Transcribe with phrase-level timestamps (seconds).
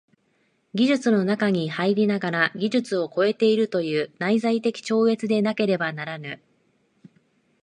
[0.73, 6.41] 技術の中に入りながら技術を超えているという内在的超越でなければならぬ。